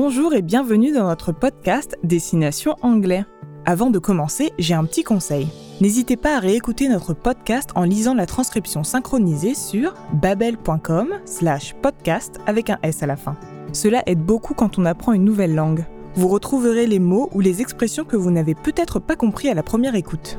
Bonjour 0.00 0.32
et 0.32 0.42
bienvenue 0.42 0.92
dans 0.92 1.08
notre 1.08 1.32
podcast 1.32 1.98
Destination 2.04 2.76
Anglais. 2.82 3.24
Avant 3.66 3.90
de 3.90 3.98
commencer, 3.98 4.52
j'ai 4.56 4.74
un 4.74 4.84
petit 4.84 5.02
conseil. 5.02 5.48
N'hésitez 5.80 6.16
pas 6.16 6.36
à 6.36 6.38
réécouter 6.38 6.88
notre 6.88 7.14
podcast 7.14 7.70
en 7.74 7.82
lisant 7.82 8.14
la 8.14 8.24
transcription 8.24 8.84
synchronisée 8.84 9.56
sur 9.56 9.94
babel.com 10.12 11.14
slash 11.24 11.74
podcast 11.82 12.38
avec 12.46 12.70
un 12.70 12.78
S 12.84 13.02
à 13.02 13.06
la 13.06 13.16
fin. 13.16 13.36
Cela 13.72 14.04
aide 14.06 14.24
beaucoup 14.24 14.54
quand 14.54 14.78
on 14.78 14.84
apprend 14.84 15.14
une 15.14 15.24
nouvelle 15.24 15.56
langue. 15.56 15.84
Vous 16.14 16.28
retrouverez 16.28 16.86
les 16.86 17.00
mots 17.00 17.28
ou 17.34 17.40
les 17.40 17.60
expressions 17.60 18.04
que 18.04 18.16
vous 18.16 18.30
n'avez 18.30 18.54
peut-être 18.54 19.00
pas 19.00 19.16
compris 19.16 19.48
à 19.48 19.54
la 19.54 19.64
première 19.64 19.96
écoute. 19.96 20.38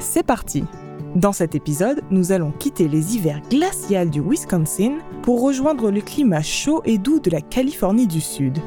C'est 0.00 0.26
parti 0.26 0.64
Dans 1.14 1.32
cet 1.32 1.54
épisode, 1.54 2.02
nous 2.10 2.32
allons 2.32 2.50
quitter 2.50 2.88
les 2.88 3.14
hivers 3.14 3.40
glaciales 3.48 4.10
du 4.10 4.20
Wisconsin 4.20 4.98
pour 5.22 5.42
rejoindre 5.42 5.92
le 5.92 6.00
climat 6.00 6.42
chaud 6.42 6.82
et 6.84 6.98
doux 6.98 7.20
de 7.20 7.30
la 7.30 7.40
Californie 7.40 8.08
du 8.08 8.20
Sud. 8.20 8.58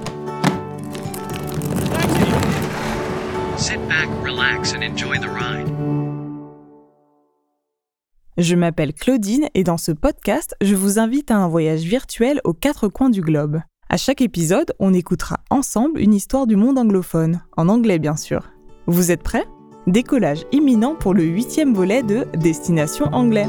Je 8.37 8.55
m'appelle 8.55 8.93
Claudine 8.93 9.47
et 9.53 9.63
dans 9.63 9.77
ce 9.77 9.91
podcast, 9.91 10.55
je 10.61 10.75
vous 10.75 10.99
invite 10.99 11.31
à 11.31 11.37
un 11.37 11.47
voyage 11.47 11.81
virtuel 11.81 12.41
aux 12.43 12.53
quatre 12.53 12.87
coins 12.87 13.09
du 13.09 13.21
globe. 13.21 13.61
À 13.89 13.97
chaque 13.97 14.21
épisode, 14.21 14.73
on 14.79 14.93
écoutera 14.93 15.37
ensemble 15.49 15.99
une 15.99 16.13
histoire 16.13 16.45
du 16.45 16.55
monde 16.55 16.77
anglophone, 16.77 17.41
en 17.57 17.69
anglais 17.69 17.99
bien 17.99 18.15
sûr. 18.15 18.49
Vous 18.85 19.11
êtes 19.11 19.23
prêts? 19.23 19.45
Décollage 19.87 20.45
imminent 20.51 20.95
pour 20.95 21.13
le 21.13 21.23
huitième 21.23 21.73
volet 21.73 22.03
de 22.03 22.25
Destination 22.37 23.05
Anglais. 23.13 23.47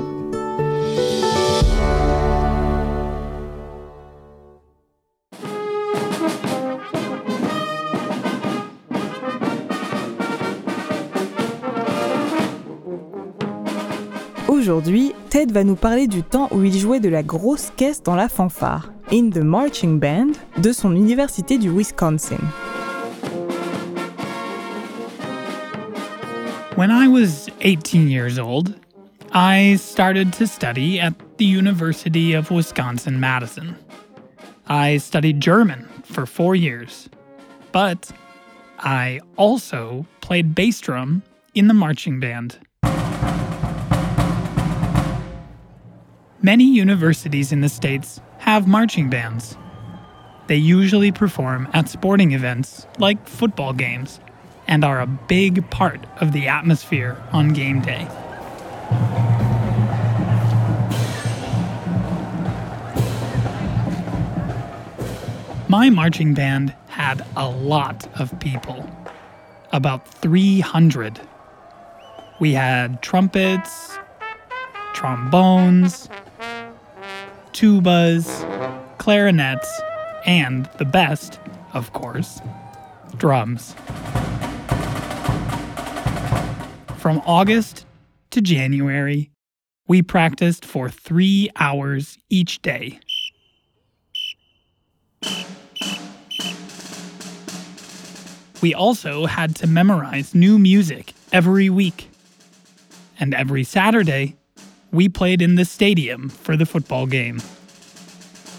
Aujourd'hui, 14.71 15.13
Ted 15.31 15.51
va 15.51 15.65
nous 15.65 15.75
parler 15.75 16.07
du 16.07 16.23
temps 16.23 16.47
où 16.53 16.63
il 16.63 16.73
jouait 16.73 17.01
de 17.01 17.09
la 17.09 17.25
grosse 17.25 17.73
caisse 17.77 18.05
dans 18.05 18.15
la 18.15 18.29
fanfare, 18.29 18.93
in 19.11 19.31
the 19.31 19.43
marching 19.43 19.99
band, 19.99 20.35
de 20.63 20.71
son 20.71 20.95
université 20.95 21.59
du 21.59 21.71
Wisconsin. 21.71 22.39
When 26.77 26.93
I 26.93 27.09
was 27.09 27.49
18 27.63 28.09
years 28.09 28.39
old, 28.39 28.77
I 29.33 29.75
started 29.75 30.33
to 30.35 30.47
study 30.47 31.01
at 31.01 31.15
the 31.39 31.47
University 31.47 32.33
of 32.33 32.53
Wisconsin 32.53 33.19
Madison. 33.19 33.75
I 34.69 34.99
studied 34.99 35.41
German 35.41 35.89
for 36.05 36.27
four 36.27 36.55
years, 36.55 37.09
but 37.73 38.13
I 38.79 39.19
also 39.37 40.07
played 40.21 40.55
bass 40.55 40.81
drum 40.81 41.25
in 41.57 41.67
the 41.67 41.75
marching 41.75 42.21
band. 42.21 42.61
Many 46.43 46.65
universities 46.65 47.53
in 47.53 47.61
the 47.61 47.69
States 47.69 48.19
have 48.39 48.67
marching 48.67 49.11
bands. 49.11 49.59
They 50.47 50.57
usually 50.57 51.13
perform 51.13 51.69
at 51.75 51.91
sporting 51.91 52.33
events 52.33 52.87
like 52.99 53.29
football 53.29 53.75
games 53.75 54.21
and 54.67 54.83
are 54.83 55.03
a 55.03 55.07
big 55.07 55.69
part 55.71 56.01
of 56.19 56.33
the 56.33 56.49
atmosphere 56.49 57.23
on 57.33 57.51
game 57.53 57.83
day. 57.83 58.09
My 65.69 65.91
marching 65.91 66.33
band 66.33 66.75
had 66.89 67.23
a 67.37 67.51
lot 67.51 68.09
of 68.19 68.41
people, 68.41 68.89
about 69.75 70.09
300. 70.09 71.21
We 72.41 72.55
had 72.55 73.03
trumpets, 73.03 73.99
trombones, 74.95 76.09
tubas, 77.53 78.27
clarinets, 78.99 79.81
and 80.27 80.67
the 80.79 80.85
best, 80.85 81.39
of 81.73 81.93
course, 81.93 82.41
drums. 83.17 83.75
From 86.97 87.23
August 87.27 87.87
to 88.31 88.41
January, 88.41 89.31
we 89.89 90.03
practiced 90.03 90.65
for 90.65 90.89
three 90.89 91.51
hours 91.57 92.19
each 92.29 92.63
day. 92.63 93.01
We 98.63 98.75
also 98.75 99.25
had 99.25 99.57
to 99.57 99.67
memorize 99.67 100.35
new 100.35 100.59
music 100.59 101.15
every 101.33 101.71
week. 101.71 102.11
And 103.19 103.35
every 103.35 103.65
Saturday, 103.65 104.37
we 104.93 105.09
played 105.09 105.43
in 105.43 105.57
the 105.57 105.65
stadium 105.65 106.29
for 106.29 106.57
the 106.57 106.67
football 106.67 107.07
game. 107.07 107.41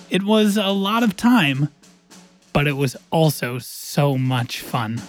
It 0.09 0.24
was 0.24 0.58
a 0.58 0.72
lot 0.72 1.03
of 1.03 1.16
time, 1.16 1.69
but 2.53 2.68
it 2.68 2.75
was 2.75 2.96
also 3.12 3.59
so 3.59 4.18
much 4.18 4.62
fun. 4.62 5.02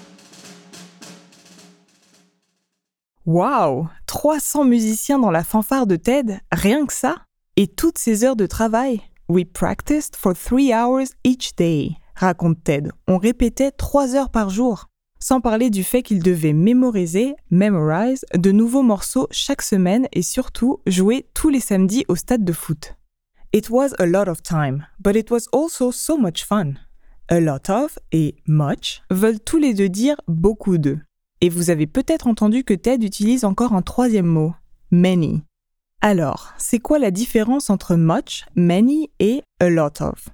Waouh 3.25 3.89
300 4.07 4.65
musiciens 4.65 5.19
dans 5.19 5.31
la 5.31 5.45
fanfare 5.45 5.87
de 5.87 5.97
Ted, 5.97 6.41
rien 6.53 6.87
que 6.87 6.93
ça 6.93 7.17
Et 7.57 7.69
toutes 7.69 7.99
ces 7.99 8.25
heures 8.25 8.37
de 8.37 8.47
travail 8.47 9.01
We 9.29 9.45
practiced 9.45 10.17
for 10.17 10.35
three 10.35 10.73
hours 10.73 11.15
each 11.25 11.55
day, 11.57 11.97
raconte 12.17 12.63
Ted. 12.65 12.91
On 13.07 13.19
répétait 13.19 13.71
trois 13.71 14.15
heures 14.17 14.31
par 14.31 14.51
jour. 14.51 14.89
Sans 15.25 15.41
parler 15.41 15.71
du 15.71 15.85
fait 15.85 16.03
qu'il 16.03 16.21
devait 16.21 16.53
mémoriser, 16.53 17.37
memorize, 17.53 18.25
de 18.35 18.51
nouveaux 18.51 18.83
morceaux 18.83 19.29
chaque 19.31 19.63
semaine 19.63 20.09
et 20.13 20.21
surtout 20.21 20.81
jouer 20.89 21.27
tous 21.33 21.49
les 21.49 21.61
samedis 21.61 22.05
au 22.09 22.17
stade 22.17 22.45
de 22.45 22.53
foot. 22.53 22.97
It 23.53 23.71
was 23.71 23.91
a 24.01 24.07
lot 24.07 24.29
of 24.29 24.43
time, 24.43 24.85
but 24.99 25.15
it 25.15 25.31
was 25.31 25.43
also 25.53 25.93
so 25.93 26.19
much 26.19 26.45
fun. 26.45 26.73
A 27.29 27.39
lot 27.39 27.71
of 27.71 28.01
et 28.11 28.35
much 28.49 29.05
veulent 29.13 29.39
tous 29.39 29.59
les 29.59 29.75
deux 29.75 29.89
dire 29.89 30.17
beaucoup 30.27 30.77
de. 30.77 30.99
Et 31.41 31.49
vous 31.49 31.71
avez 31.71 31.87
peut-être 31.87 32.27
entendu 32.27 32.65
que 32.65 32.75
Ted 32.75 33.07
utilise 33.07 33.45
encore 33.45 33.75
un 33.75 33.83
troisième 33.83 34.27
mot, 34.27 34.55
many. 34.91 35.45
Alors, 36.01 36.53
c'est 36.59 36.81
quoi 36.81 36.99
la 36.99 37.13
différence 37.13 37.71
entre 37.71 37.95
much, 37.95 38.45
many 38.57 39.09
et 39.21 39.45
a 39.61 39.69
lot 39.69 40.01
of? 40.01 40.31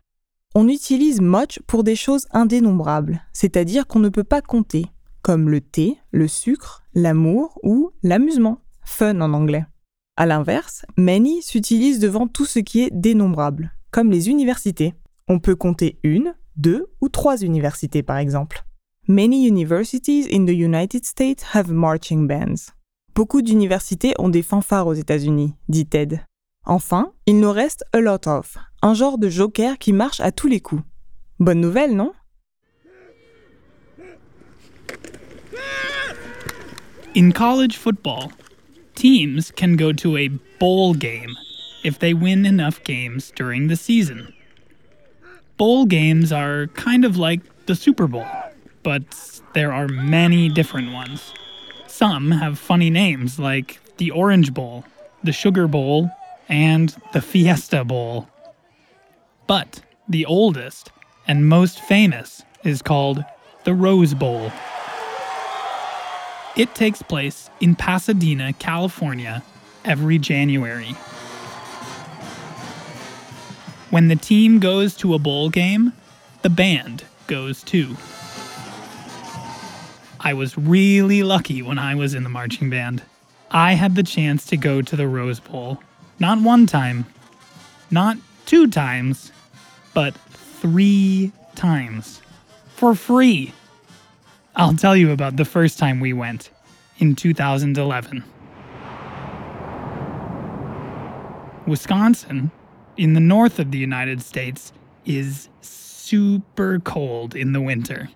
On 0.55 0.69
utilise 0.69 1.21
much 1.21 1.61
pour 1.67 1.85
des 1.85 1.97
choses 1.97 2.27
indénombrables, 2.31 3.23
c'est-à-dire 3.33 3.87
qu'on 3.87 3.99
ne 3.99 4.09
peut 4.09 4.25
pas 4.25 4.41
compter, 4.41 4.87
comme 5.23 5.51
le 5.51 5.61
thé, 5.61 5.99
le 6.11 6.27
sucre, 6.27 6.83
l'amour 6.95 7.59
ou 7.63 7.91
l'amusement, 8.03 8.63
fun 8.83 9.21
en 9.21 9.35
anglais. 9.35 9.67
À 10.17 10.27
l'inverse, 10.27 10.85
many 10.97 11.43
s'utilise 11.43 11.99
devant 11.99 12.27
tout 12.27 12.47
ce 12.47 12.59
qui 12.59 12.81
est 12.81 12.91
dénombrable, 12.91 13.73
comme 13.91 14.11
les 14.11 14.31
universités. 14.31 14.95
On 15.29 15.39
peut 15.39 15.55
compter 15.55 15.99
une, 16.03 16.35
deux 16.57 16.87
ou 17.01 17.09
trois 17.09 17.43
universités 17.43 18.03
par 18.03 18.17
exemple. 18.17 18.65
Many 19.07 19.47
universities 19.47 20.29
in 20.33 20.45
the 20.45 20.57
United 20.57 21.05
States 21.05 21.45
have 21.55 21.71
marching 21.71 22.27
bands. 22.27 22.73
Beaucoup 23.15 23.43
d'universités 23.43 24.15
ont 24.19 24.29
des 24.29 24.43
fanfares 24.43 24.87
aux 24.87 24.95
États-Unis, 24.95 25.55
dit 25.69 25.87
Ted. 25.87 26.21
Enfin, 26.65 27.13
il 27.27 27.39
nous 27.39 27.53
reste 27.53 27.85
a 27.93 28.01
lot 28.01 28.27
of, 28.27 28.59
un 28.83 28.95
genre 28.95 29.19
de 29.19 29.29
joker 29.29 29.79
qui 29.79 29.93
marche 29.93 30.21
à 30.21 30.31
tous 30.31 30.49
les 30.49 30.61
coups. 30.61 30.83
Bonne 31.41 31.61
nouvelle, 31.61 31.95
non 31.95 32.13
In 37.15 37.33
college 37.33 37.77
football, 37.77 38.31
teams 38.95 39.51
can 39.51 39.77
go 39.77 39.93
to 39.93 40.17
a 40.17 40.29
bowl 40.61 40.95
game 40.95 41.37
if 41.83 41.99
they 41.99 42.15
win 42.15 42.47
enough 42.47 42.83
games 42.85 43.33
during 43.35 43.69
the 43.69 43.77
season. 43.77 44.33
Bowl 45.57 45.85
games 45.87 46.31
are 46.33 46.69
kind 46.75 47.05
of 47.05 47.17
like 47.17 47.41
the 47.67 47.75
Super 47.75 48.07
Bowl, 48.07 48.27
but 48.85 49.03
there 49.55 49.73
are 49.73 49.89
many 49.89 50.49
different 50.49 50.93
ones. 50.93 51.33
Some 51.89 52.31
have 52.31 52.59
funny 52.59 52.91
names 52.91 53.41
like 53.41 53.81
the 53.97 54.13
Orange 54.13 54.55
Bowl, 54.55 54.85
the 55.25 55.33
Sugar 55.33 55.67
Bowl, 55.67 56.11
and 56.49 56.95
the 57.13 57.21
Fiesta 57.21 57.85
Bowl. 57.85 58.29
But 59.49 59.81
the 60.07 60.27
oldest 60.27 60.93
and 61.27 61.49
most 61.49 61.81
famous 61.81 62.43
is 62.65 62.83
called 62.83 63.25
the 63.65 63.75
Rose 63.75 64.15
Bowl. 64.15 64.53
It 66.55 66.75
takes 66.75 67.03
place 67.03 67.49
in 67.59 67.75
Pasadena, 67.75 68.53
California, 68.53 69.43
every 69.87 70.19
January. 70.19 70.95
When 73.91 74.09
the 74.09 74.17
team 74.17 74.59
goes 74.59 74.95
to 74.97 75.15
a 75.15 75.19
bowl 75.19 75.49
game, 75.49 75.95
the 76.43 76.51
band 76.51 77.05
goes 77.27 77.63
too. 77.63 77.97
I 80.21 80.35
was 80.35 80.59
really 80.59 81.23
lucky 81.23 81.63
when 81.63 81.79
I 81.79 81.95
was 81.95 82.13
in 82.13 82.23
the 82.23 82.29
marching 82.29 82.69
band. 82.69 83.03
I 83.51 83.75
had 83.75 83.95
the 83.95 84.03
chance 84.03 84.45
to 84.47 84.59
go 84.59 84.83
to 84.83 84.95
the 84.95 85.09
Rose 85.09 85.41
Bowl. 85.41 85.81
Not 86.19 86.43
one 86.43 86.67
time, 86.67 87.07
not 87.91 88.19
two 88.49 88.67
times, 88.67 89.31
but 89.93 90.15
three 90.15 91.31
times. 91.55 92.23
for 92.77 92.95
free. 92.95 93.53
I'll 94.55 94.75
tell 94.75 94.97
you 94.97 95.11
about 95.11 95.37
the 95.37 95.45
first 95.45 95.79
time 95.79 95.99
we 96.01 96.13
went 96.13 96.51
in 96.99 97.15
2011. 97.17 98.25
Wisconsin, 101.67 102.53
in 102.97 103.13
the 103.15 103.21
north 103.21 103.59
of 103.59 103.73
the 103.73 103.79
United 103.79 104.23
States, 104.23 104.73
is 105.05 105.49
super 105.61 106.79
cold 106.79 107.35
in 107.35 107.53
the 107.53 107.61
winter. 107.61 108.09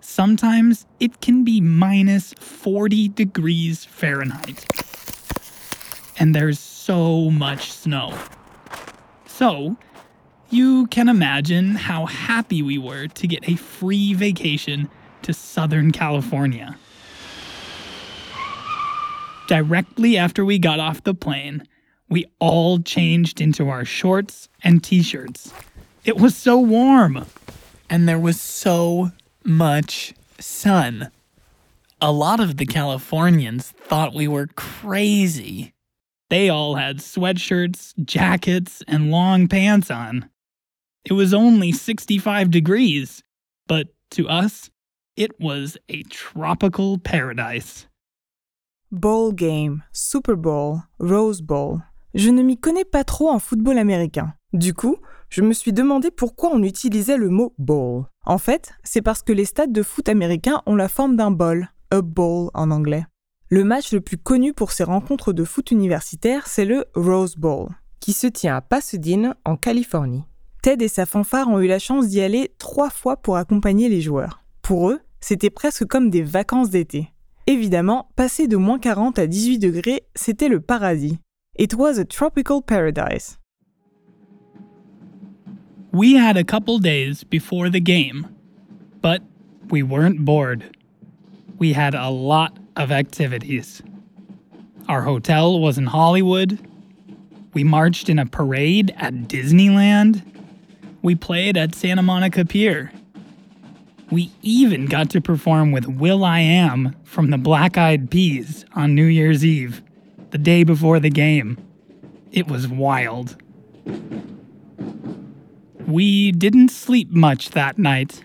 Sometimes 0.00 0.84
it 1.00 1.20
can 1.20 1.44
be 1.44 1.60
minus 1.60 2.34
40 2.40 3.08
degrees 3.10 3.84
Fahrenheit. 3.84 4.66
And 6.18 6.34
there's 6.34 6.58
so 6.58 7.30
much 7.30 7.72
snow. 7.72 8.18
So, 9.42 9.76
you 10.50 10.86
can 10.86 11.08
imagine 11.08 11.74
how 11.74 12.06
happy 12.06 12.62
we 12.62 12.78
were 12.78 13.08
to 13.08 13.26
get 13.26 13.48
a 13.48 13.56
free 13.56 14.14
vacation 14.14 14.88
to 15.22 15.34
Southern 15.34 15.90
California. 15.90 16.76
Directly 19.48 20.16
after 20.16 20.44
we 20.44 20.60
got 20.60 20.78
off 20.78 21.02
the 21.02 21.12
plane, 21.12 21.66
we 22.08 22.24
all 22.38 22.78
changed 22.78 23.40
into 23.40 23.68
our 23.68 23.84
shorts 23.84 24.48
and 24.62 24.80
t 24.80 25.02
shirts. 25.02 25.52
It 26.04 26.18
was 26.18 26.36
so 26.36 26.56
warm. 26.60 27.26
and 27.90 28.08
there 28.08 28.20
was 28.20 28.40
so 28.40 29.10
much 29.42 30.14
sun. 30.38 31.10
A 32.00 32.12
lot 32.12 32.38
of 32.38 32.58
the 32.58 32.66
Californians 32.66 33.72
thought 33.72 34.14
we 34.14 34.28
were 34.28 34.46
crazy. 34.54 35.74
They 36.32 36.48
all 36.48 36.76
had 36.76 37.00
sweatshirts, 37.00 37.92
jackets, 38.06 38.82
and 38.88 39.10
long 39.10 39.48
pants 39.48 39.90
on. 39.90 40.30
It 41.04 41.12
was 41.12 41.34
only 41.34 41.72
65 41.72 42.50
degrees, 42.50 43.22
but 43.66 43.88
to 44.12 44.30
us, 44.30 44.70
it 45.14 45.38
was 45.38 45.76
a 45.90 46.04
tropical 46.04 46.96
paradise. 46.96 47.86
Bowl 48.90 49.32
game, 49.32 49.82
Super 49.92 50.34
Bowl, 50.34 50.84
Rose 50.98 51.42
Bowl. 51.42 51.82
Je 52.14 52.30
ne 52.30 52.42
m'y 52.42 52.56
connais 52.56 52.86
pas 52.86 53.04
trop 53.04 53.28
en 53.28 53.38
football 53.38 53.76
américain. 53.76 54.32
Du 54.54 54.72
coup, 54.72 54.96
je 55.28 55.42
me 55.42 55.52
suis 55.52 55.74
demandé 55.74 56.10
pourquoi 56.10 56.48
on 56.54 56.62
utilisait 56.62 57.18
le 57.18 57.28
mot 57.28 57.52
bowl. 57.58 58.06
En 58.24 58.38
fait, 58.38 58.72
c'est 58.84 59.02
parce 59.02 59.22
que 59.22 59.34
les 59.34 59.44
stades 59.44 59.72
de 59.72 59.82
foot 59.82 60.08
américains 60.08 60.62
ont 60.64 60.76
la 60.76 60.88
forme 60.88 61.14
d'un 61.14 61.30
bol, 61.30 61.68
a 61.90 62.00
bowl 62.00 62.48
en 62.54 62.70
anglais. 62.70 63.04
Le 63.52 63.64
match 63.64 63.92
le 63.92 64.00
plus 64.00 64.16
connu 64.16 64.54
pour 64.54 64.72
ces 64.72 64.82
rencontres 64.82 65.34
de 65.34 65.44
foot 65.44 65.72
universitaire, 65.72 66.46
c'est 66.46 66.64
le 66.64 66.86
Rose 66.94 67.36
Bowl, 67.36 67.68
qui 68.00 68.14
se 68.14 68.26
tient 68.26 68.56
à 68.56 68.62
Pasadena, 68.62 69.36
en 69.44 69.58
Californie. 69.58 70.24
Ted 70.62 70.82
et 70.82 70.88
sa 70.88 71.04
fanfare 71.04 71.48
ont 71.48 71.60
eu 71.60 71.66
la 71.66 71.78
chance 71.78 72.08
d'y 72.08 72.22
aller 72.22 72.54
trois 72.56 72.88
fois 72.88 73.18
pour 73.18 73.36
accompagner 73.36 73.90
les 73.90 74.00
joueurs. 74.00 74.42
Pour 74.62 74.88
eux, 74.88 75.00
c'était 75.20 75.50
presque 75.50 75.84
comme 75.84 76.08
des 76.08 76.22
vacances 76.22 76.70
d'été. 76.70 77.10
Évidemment, 77.46 78.08
passer 78.16 78.48
de 78.48 78.56
moins 78.56 78.78
40 78.78 79.18
à 79.18 79.26
18 79.26 79.58
degrés, 79.58 80.04
c'était 80.14 80.48
le 80.48 80.60
paradis. 80.60 81.18
It 81.58 81.74
was 81.74 81.98
a 81.98 82.06
tropical 82.06 82.62
paradise. 82.62 83.38
We 85.92 86.16
had 86.16 86.38
a 86.38 86.44
couple 86.44 86.78
days 86.80 87.22
before 87.22 87.68
the 87.70 87.82
game, 87.82 88.28
but 89.02 89.20
we 89.70 89.82
weren't 89.82 90.20
bored. 90.20 90.62
We 91.60 91.74
had 91.74 91.94
a 91.94 92.08
lot 92.08 92.61
of 92.76 92.90
activities. 92.90 93.82
Our 94.88 95.02
hotel 95.02 95.60
was 95.60 95.78
in 95.78 95.86
Hollywood. 95.86 96.58
We 97.54 97.64
marched 97.64 98.08
in 98.08 98.18
a 98.18 98.26
parade 98.26 98.94
at 98.96 99.14
Disneyland. 99.28 100.22
We 101.02 101.14
played 101.14 101.56
at 101.56 101.74
Santa 101.74 102.02
Monica 102.02 102.44
Pier. 102.44 102.92
We 104.10 104.30
even 104.42 104.86
got 104.86 105.10
to 105.10 105.20
perform 105.20 105.72
with 105.72 105.86
will.i.am 105.86 106.96
from 107.04 107.30
the 107.30 107.38
Black 107.38 107.78
Eyed 107.78 108.10
Peas 108.10 108.64
on 108.74 108.94
New 108.94 109.06
Year's 109.06 109.44
Eve, 109.44 109.82
the 110.30 110.38
day 110.38 110.64
before 110.64 111.00
the 111.00 111.10
game. 111.10 111.56
It 112.30 112.46
was 112.48 112.68
wild. 112.68 113.36
We 115.86 116.32
didn't 116.32 116.70
sleep 116.70 117.10
much 117.10 117.50
that 117.50 117.78
night. 117.78 118.22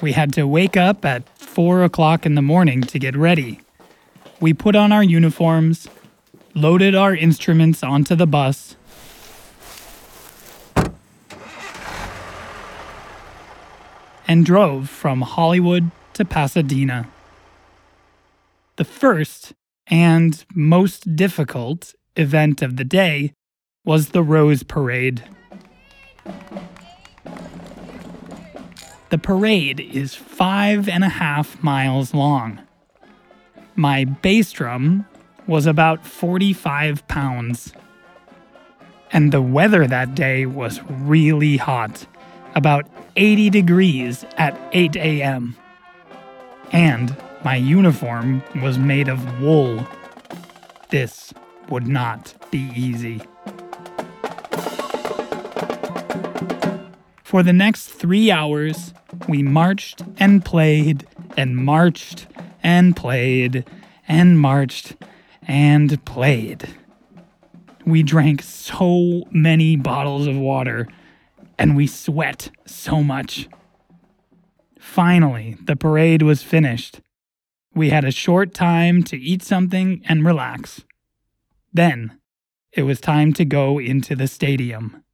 We 0.00 0.12
had 0.12 0.32
to 0.34 0.46
wake 0.46 0.78
up 0.78 1.04
at 1.04 1.28
4 1.38 1.84
o'clock 1.84 2.24
in 2.24 2.34
the 2.34 2.42
morning 2.42 2.80
to 2.82 2.98
get 2.98 3.14
ready. 3.14 3.60
We 4.40 4.54
put 4.54 4.74
on 4.74 4.92
our 4.92 5.04
uniforms, 5.04 5.88
loaded 6.54 6.94
our 6.94 7.14
instruments 7.14 7.82
onto 7.82 8.14
the 8.14 8.26
bus, 8.26 8.76
and 14.26 14.46
drove 14.46 14.88
from 14.88 15.20
Hollywood 15.20 15.90
to 16.14 16.24
Pasadena. 16.24 17.08
The 18.76 18.84
first 18.84 19.52
and 19.88 20.42
most 20.54 21.14
difficult 21.14 21.94
event 22.16 22.62
of 22.62 22.76
the 22.76 22.84
day 22.84 23.34
was 23.84 24.10
the 24.10 24.22
Rose 24.22 24.62
Parade. 24.62 25.24
The 29.10 29.18
parade 29.18 29.80
is 29.80 30.14
five 30.14 30.88
and 30.88 31.02
a 31.02 31.08
half 31.08 31.60
miles 31.64 32.14
long. 32.14 32.60
My 33.74 34.04
bass 34.04 34.52
drum 34.52 35.04
was 35.48 35.66
about 35.66 36.06
45 36.06 37.08
pounds. 37.08 37.72
And 39.12 39.32
the 39.32 39.42
weather 39.42 39.88
that 39.88 40.14
day 40.14 40.46
was 40.46 40.80
really 40.88 41.56
hot, 41.56 42.06
about 42.54 42.86
80 43.16 43.50
degrees 43.50 44.24
at 44.38 44.56
8 44.72 44.94
a.m. 44.94 45.56
And 46.70 47.16
my 47.44 47.56
uniform 47.56 48.44
was 48.62 48.78
made 48.78 49.08
of 49.08 49.40
wool. 49.40 49.88
This 50.90 51.34
would 51.68 51.88
not 51.88 52.32
be 52.52 52.70
easy. 52.76 53.22
For 57.24 57.42
the 57.42 57.52
next 57.52 57.86
three 57.86 58.30
hours, 58.30 58.92
we 59.28 59.42
marched 59.42 60.02
and 60.18 60.44
played 60.44 61.06
and 61.36 61.56
marched 61.56 62.26
and 62.62 62.96
played 62.96 63.64
and 64.08 64.38
marched 64.38 64.96
and 65.46 66.04
played. 66.04 66.68
We 67.84 68.02
drank 68.02 68.42
so 68.42 69.24
many 69.30 69.76
bottles 69.76 70.26
of 70.26 70.36
water 70.36 70.86
and 71.58 71.76
we 71.76 71.86
sweat 71.86 72.50
so 72.66 73.02
much. 73.02 73.48
Finally, 74.78 75.56
the 75.64 75.76
parade 75.76 76.22
was 76.22 76.42
finished. 76.42 77.00
We 77.74 77.90
had 77.90 78.04
a 78.04 78.10
short 78.10 78.54
time 78.54 79.02
to 79.04 79.16
eat 79.16 79.42
something 79.42 80.02
and 80.06 80.24
relax. 80.24 80.84
Then, 81.72 82.18
it 82.72 82.82
was 82.82 83.00
time 83.00 83.32
to 83.34 83.44
go 83.44 83.78
into 83.78 84.16
the 84.16 84.26
stadium. 84.26 85.04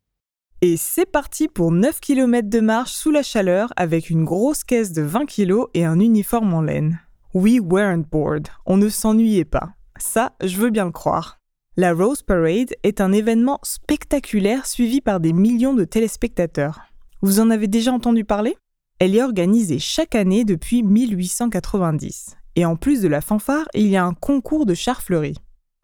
Et 0.62 0.78
c'est 0.78 1.04
parti 1.04 1.48
pour 1.48 1.70
9 1.70 2.00
km 2.00 2.48
de 2.48 2.60
marche 2.60 2.92
sous 2.92 3.10
la 3.10 3.22
chaleur 3.22 3.74
avec 3.76 4.08
une 4.08 4.24
grosse 4.24 4.64
caisse 4.64 4.92
de 4.92 5.02
20 5.02 5.26
kg 5.26 5.64
et 5.74 5.84
un 5.84 6.00
uniforme 6.00 6.54
en 6.54 6.62
laine. 6.62 6.98
We 7.34 7.60
weren't 7.60 8.08
bored, 8.10 8.48
on 8.64 8.78
ne 8.78 8.88
s'ennuyait 8.88 9.44
pas. 9.44 9.74
Ça, 9.98 10.32
je 10.42 10.56
veux 10.56 10.70
bien 10.70 10.86
le 10.86 10.92
croire. 10.92 11.38
La 11.76 11.92
Rose 11.92 12.22
Parade 12.22 12.74
est 12.84 13.02
un 13.02 13.12
événement 13.12 13.58
spectaculaire 13.62 14.64
suivi 14.64 15.02
par 15.02 15.20
des 15.20 15.34
millions 15.34 15.74
de 15.74 15.84
téléspectateurs. 15.84 16.80
Vous 17.20 17.38
en 17.38 17.50
avez 17.50 17.68
déjà 17.68 17.92
entendu 17.92 18.24
parler? 18.24 18.56
Elle 18.98 19.14
est 19.14 19.22
organisée 19.22 19.78
chaque 19.78 20.14
année 20.14 20.46
depuis 20.46 20.82
1890. 20.82 22.34
Et 22.56 22.64
en 22.64 22.76
plus 22.76 23.02
de 23.02 23.08
la 23.08 23.20
fanfare, 23.20 23.66
il 23.74 23.88
y 23.88 23.98
a 23.98 24.06
un 24.06 24.14
concours 24.14 24.64
de 24.64 24.72
chars 24.72 25.02
fleuris. 25.02 25.36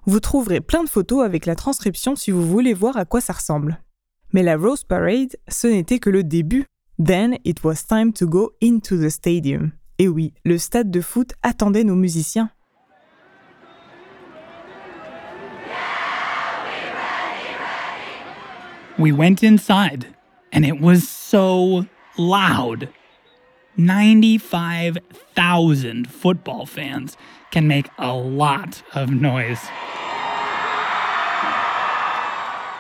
Vous 0.07 0.21
trouverez 0.21 0.63
plein 0.63 0.83
de 0.83 0.89
photos 0.89 1.27
avec 1.27 1.45
la 1.45 1.57
transcription 1.57 2.17
si 2.17 2.31
vous 2.31 2.49
voulez 2.49 2.73
voir 2.73 2.97
à 2.97 3.05
quoi 3.05 3.21
ça 3.21 3.35
ressemble. 3.35 3.79
Mais 4.33 4.43
la 4.43 4.57
Rose 4.57 4.85
Parade, 4.85 5.37
ce 5.49 5.67
n'était 5.67 5.99
que 5.99 6.09
le 6.09 6.25
début. 6.25 6.65
Then 6.99 7.37
it 7.45 7.63
was 7.63 7.85
time 7.87 8.15
to 8.15 8.27
go 8.27 8.53
into 8.63 8.97
the 8.97 9.11
stadium. 9.11 9.73
Et 9.99 10.09
oui, 10.09 10.33
le 10.45 10.57
stade 10.59 10.91
de 10.91 11.03
foot 11.03 11.35
attendait 11.43 11.85
nos 11.85 11.95
musiciens. 11.95 12.51
We 18.99 19.13
went 19.13 19.43
inside, 19.43 20.07
and 20.53 20.65
it 20.65 20.81
was 20.81 21.07
so 21.09 21.85
loud. 22.17 22.89
95,000 23.77 26.07
football 26.07 26.67
fans 26.67 27.17
can 27.51 27.67
make 27.67 27.89
a 27.99 28.15
lot 28.15 28.83
of 28.95 29.11
noise. 29.11 29.61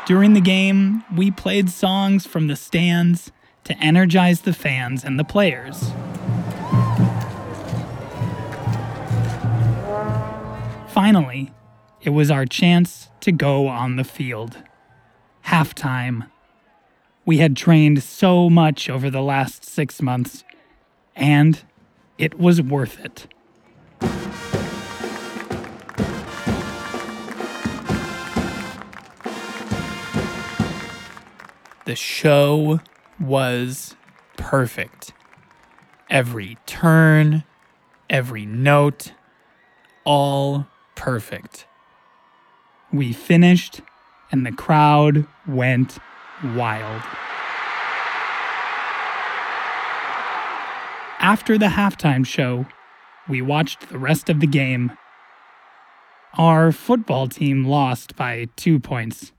During 0.04 0.32
the 0.32 0.40
game, 0.40 1.04
we 1.14 1.30
played 1.30 1.70
songs 1.70 2.26
from 2.26 2.48
the 2.48 2.56
stands 2.56 3.30
to 3.64 3.78
energize 3.78 4.40
the 4.40 4.52
fans 4.52 5.04
and 5.04 5.16
the 5.16 5.24
players. 5.24 5.92
Finally, 10.88 11.52
it 12.02 12.10
was 12.10 12.30
our 12.32 12.44
chance 12.44 13.08
to 13.20 13.30
go 13.30 13.68
on 13.68 13.94
the 13.94 14.04
field. 14.04 14.58
Halftime. 15.46 16.28
We 17.24 17.38
had 17.38 17.56
trained 17.56 18.02
so 18.02 18.50
much 18.50 18.90
over 18.90 19.08
the 19.08 19.22
last 19.22 19.64
six 19.64 20.02
months, 20.02 20.42
And 21.14 21.62
it 22.18 22.38
was 22.38 22.60
worth 22.60 22.98
it. 23.04 23.31
The 31.92 31.96
show 31.96 32.80
was 33.20 33.96
perfect. 34.38 35.12
Every 36.08 36.56
turn, 36.64 37.44
every 38.08 38.46
note, 38.46 39.12
all 40.02 40.68
perfect. 40.94 41.66
We 42.94 43.12
finished, 43.12 43.82
and 44.30 44.46
the 44.46 44.52
crowd 44.52 45.26
went 45.46 45.98
wild. 46.42 47.02
After 51.18 51.58
the 51.58 51.66
halftime 51.66 52.24
show, 52.24 52.64
we 53.28 53.42
watched 53.42 53.90
the 53.90 53.98
rest 53.98 54.30
of 54.30 54.40
the 54.40 54.46
game. 54.46 54.92
Our 56.38 56.72
football 56.72 57.28
team 57.28 57.66
lost 57.66 58.16
by 58.16 58.46
two 58.56 58.80
points, 58.80 59.32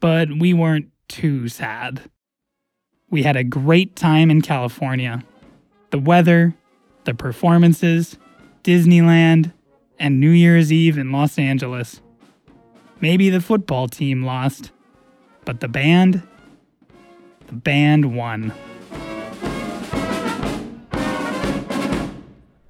but 0.00 0.40
we 0.40 0.52
weren't 0.52 0.88
too 1.08 1.48
sad. 1.48 2.02
We 3.10 3.22
had 3.22 3.36
a 3.36 3.44
great 3.44 3.96
time 3.96 4.30
in 4.30 4.42
California. 4.42 5.22
The 5.90 5.98
weather, 5.98 6.54
the 7.04 7.14
performances, 7.14 8.18
Disneyland, 8.62 9.52
and 9.98 10.20
New 10.20 10.30
Year's 10.30 10.72
Eve 10.72 10.98
in 10.98 11.12
Los 11.12 11.38
Angeles. 11.38 12.00
Maybe 13.00 13.30
the 13.30 13.40
football 13.40 13.88
team 13.88 14.24
lost, 14.24 14.72
but 15.44 15.60
the 15.60 15.68
band, 15.68 16.22
the 17.46 17.54
band 17.54 18.16
won. 18.16 18.52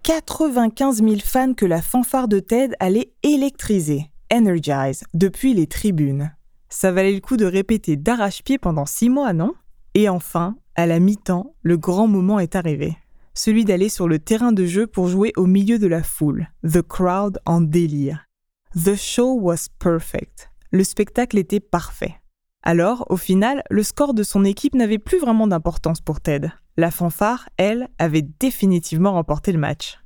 95 0.05 0.97
000 0.97 1.21
fans 1.21 1.55
que 1.55 1.67
la 1.67 1.81
fanfare 1.81 2.29
de 2.29 2.41
Ted 2.41 2.75
allait 2.79 3.13
électriser, 3.23 4.11
energize, 4.31 5.03
depuis 5.15 5.55
les 5.55 5.67
tribunes. 5.67 6.31
Ça 6.75 6.91
valait 6.91 7.15
le 7.15 7.21
coup 7.21 7.37
de 7.37 7.45
répéter 7.45 7.97
d'arrache-pied 7.97 8.59
pendant 8.59 8.85
six 8.85 9.09
mois, 9.09 9.33
non? 9.33 9.55
Et 9.95 10.09
enfin, 10.09 10.57
à 10.75 10.87
la 10.87 10.99
mi-temps, 10.99 11.55
le 11.63 11.77
grand 11.77 12.09
moment 12.09 12.41
est 12.41 12.57
arrivé. 12.57 12.99
Celui 13.33 13.65
d'aller 13.65 13.89
sur 13.89 14.09
le 14.09 14.19
terrain 14.19 14.51
de 14.51 14.67
jeu 14.67 14.89
pour 14.89 15.07
jouer 15.07 15.33
au 15.37 15.47
milieu 15.47 15.79
de 15.79 15.87
la 15.87 16.03
foule, 16.03 16.49
The 16.65 16.83
Crowd 16.83 17.39
en 17.47 17.61
délire. 17.61 18.27
The 18.75 18.97
show 18.97 19.39
was 19.41 19.69
perfect. 19.79 20.51
Le 20.73 20.83
spectacle 20.83 21.39
était 21.39 21.61
parfait. 21.61 22.17
Alors, 22.65 23.07
au 23.09 23.17
final, 23.17 23.63
le 23.71 23.85
score 23.85 24.13
de 24.13 24.25
son 24.25 24.45
équipe 24.45 24.75
n'avait 24.75 24.99
plus 24.99 25.21
vraiment 25.21 25.47
d'importance 25.47 26.01
pour 26.01 26.21
Ted. 26.21 26.53
La 26.77 26.91
fanfare, 26.91 27.49
elle, 27.57 27.89
avait 28.01 28.27
définitivement 28.41 29.13
remporté 29.13 29.53
le 29.53 29.59
match. 29.59 30.01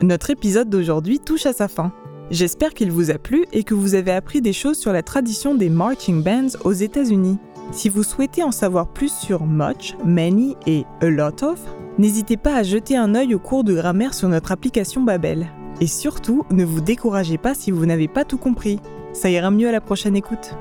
Notre 0.00 0.30
épisode 0.30 0.70
d'aujourd'hui 0.70 1.20
touche 1.20 1.44
à 1.44 1.52
sa 1.52 1.68
fin. 1.68 1.92
J'espère 2.32 2.72
qu'il 2.72 2.90
vous 2.90 3.10
a 3.10 3.18
plu 3.18 3.44
et 3.52 3.62
que 3.62 3.74
vous 3.74 3.94
avez 3.94 4.10
appris 4.10 4.40
des 4.40 4.54
choses 4.54 4.78
sur 4.78 4.90
la 4.90 5.02
tradition 5.02 5.54
des 5.54 5.68
marching 5.68 6.22
bands 6.22 6.56
aux 6.64 6.72
États-Unis. 6.72 7.36
Si 7.72 7.90
vous 7.90 8.02
souhaitez 8.02 8.42
en 8.42 8.52
savoir 8.52 8.88
plus 8.88 9.12
sur 9.12 9.44
much, 9.44 9.94
many 10.02 10.56
et 10.66 10.86
a 11.02 11.10
lot 11.10 11.42
of, 11.42 11.60
n'hésitez 11.98 12.38
pas 12.38 12.56
à 12.56 12.62
jeter 12.62 12.96
un 12.96 13.14
œil 13.14 13.34
au 13.34 13.38
cours 13.38 13.64
de 13.64 13.74
grammaire 13.74 14.14
sur 14.14 14.30
notre 14.30 14.50
application 14.50 15.02
Babel. 15.02 15.48
Et 15.82 15.86
surtout, 15.86 16.46
ne 16.50 16.64
vous 16.64 16.80
découragez 16.80 17.36
pas 17.36 17.52
si 17.52 17.70
vous 17.70 17.84
n'avez 17.84 18.08
pas 18.08 18.24
tout 18.24 18.38
compris. 18.38 18.80
Ça 19.12 19.28
ira 19.28 19.50
mieux 19.50 19.68
à 19.68 19.72
la 19.72 19.82
prochaine 19.82 20.16
écoute. 20.16 20.54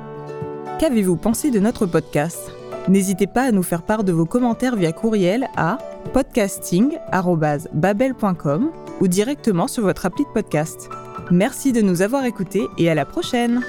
Qu'avez-vous 0.77 1.15
pensé 1.15 1.51
de 1.51 1.61
notre 1.61 1.85
podcast? 1.85 2.51
N'hésitez 2.89 3.27
pas 3.27 3.43
à 3.43 3.53
nous 3.53 3.63
faire 3.63 3.83
part 3.83 4.03
de 4.03 4.11
vos 4.11 4.25
commentaires 4.25 4.75
via 4.75 4.91
courriel 4.91 5.47
à 5.55 5.77
podcasting.babel.com 6.11 8.71
ou 8.99 9.07
directement 9.07 9.69
sur 9.69 9.83
votre 9.83 10.05
appli 10.05 10.25
de 10.25 10.29
podcast. 10.33 10.89
Merci 11.31 11.71
de 11.71 11.79
nous 11.79 12.01
avoir 12.01 12.25
écoutés 12.25 12.67
et 12.77 12.89
à 12.89 12.95
la 12.95 13.05
prochaine 13.05 13.61